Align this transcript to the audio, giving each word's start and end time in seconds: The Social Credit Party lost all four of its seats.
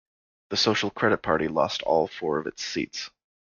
The 0.49 0.57
Social 0.57 0.89
Credit 0.89 1.21
Party 1.21 1.47
lost 1.47 1.83
all 1.83 2.07
four 2.07 2.39
of 2.39 2.47
its 2.47 2.65
seats. 2.65 3.11